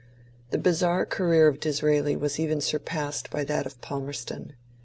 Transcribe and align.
The 0.49 0.57
bizarre 0.57 1.05
career 1.05 1.47
of 1.47 1.59
Disraeli 1.59 2.15
was 2.15 2.39
even 2.39 2.59
surpassed 2.59 3.29
by 3.29 3.43
that 3.43 3.67
of 3.67 3.79
Palmerston. 3.81 4.53